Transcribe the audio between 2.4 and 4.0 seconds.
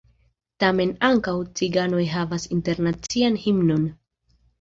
internacian himnon.